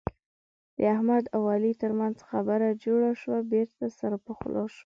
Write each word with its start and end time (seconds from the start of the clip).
د 0.77 0.79
احمد 0.95 1.23
او 1.35 1.41
علي 1.53 1.73
ترمنځ 1.81 2.17
خبره 2.29 2.69
جوړه 2.83 3.11
شوه. 3.21 3.39
بېرته 3.51 3.85
سره 3.99 4.15
پخلا 4.25 4.63
شول. 4.73 4.79